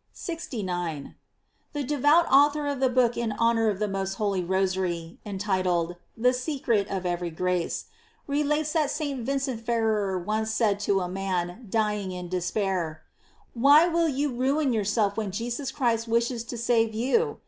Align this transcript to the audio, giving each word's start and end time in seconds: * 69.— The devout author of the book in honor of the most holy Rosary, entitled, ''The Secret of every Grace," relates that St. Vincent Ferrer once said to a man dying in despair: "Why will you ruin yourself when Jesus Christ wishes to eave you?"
* 0.00 0.12
69.— 0.12 1.14
The 1.72 1.84
devout 1.84 2.26
author 2.28 2.66
of 2.66 2.80
the 2.80 2.88
book 2.88 3.16
in 3.16 3.30
honor 3.30 3.68
of 3.70 3.78
the 3.78 3.86
most 3.86 4.14
holy 4.14 4.42
Rosary, 4.42 5.20
entitled, 5.24 5.94
''The 6.18 6.34
Secret 6.34 6.88
of 6.88 7.06
every 7.06 7.30
Grace," 7.30 7.84
relates 8.26 8.72
that 8.72 8.90
St. 8.90 9.24
Vincent 9.24 9.64
Ferrer 9.64 10.18
once 10.18 10.50
said 10.50 10.80
to 10.80 11.02
a 11.02 11.08
man 11.08 11.68
dying 11.70 12.10
in 12.10 12.28
despair: 12.28 13.02
"Why 13.54 13.86
will 13.86 14.08
you 14.08 14.34
ruin 14.34 14.72
yourself 14.72 15.16
when 15.16 15.30
Jesus 15.30 15.70
Christ 15.70 16.08
wishes 16.08 16.42
to 16.46 16.56
eave 16.72 16.92
you?" 16.92 17.38